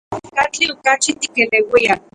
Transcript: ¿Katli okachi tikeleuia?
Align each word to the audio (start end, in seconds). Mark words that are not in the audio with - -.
¿Katli 0.37 0.65
okachi 0.73 1.11
tikeleuia? 1.21 1.93